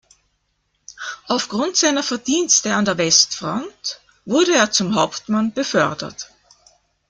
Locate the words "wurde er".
4.25-4.71